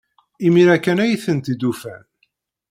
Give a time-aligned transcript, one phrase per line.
[0.45, 2.03] Imir-a kan ay tent-id-ufan.